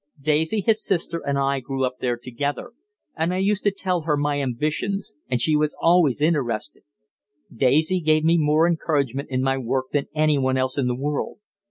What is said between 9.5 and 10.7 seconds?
work than anyone